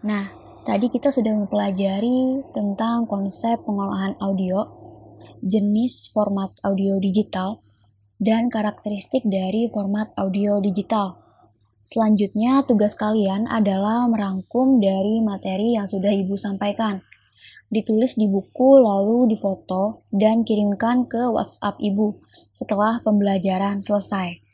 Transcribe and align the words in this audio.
Nah, 0.00 0.32
tadi 0.64 0.88
kita 0.88 1.12
sudah 1.12 1.36
mempelajari 1.36 2.40
tentang 2.56 3.04
konsep 3.04 3.60
pengolahan 3.68 4.16
audio, 4.24 4.64
jenis 5.44 6.08
format 6.08 6.56
audio 6.64 6.96
digital, 6.96 7.60
dan 8.16 8.48
karakteristik 8.48 9.28
dari 9.28 9.68
format 9.68 10.08
audio 10.16 10.56
digital. 10.56 11.20
Selanjutnya, 11.84 12.64
tugas 12.64 12.96
kalian 12.96 13.44
adalah 13.44 14.08
merangkum 14.08 14.80
dari 14.80 15.20
materi 15.20 15.76
yang 15.76 15.84
sudah 15.84 16.12
Ibu 16.12 16.32
sampaikan. 16.32 17.04
Ditulis 17.68 18.16
di 18.16 18.24
buku, 18.24 18.80
lalu 18.80 19.28
difoto, 19.28 20.08
dan 20.08 20.48
kirimkan 20.48 21.08
ke 21.12 21.28
WhatsApp 21.28 21.76
Ibu 21.76 22.24
setelah 22.56 23.04
pembelajaran 23.04 23.84
selesai. 23.84 24.49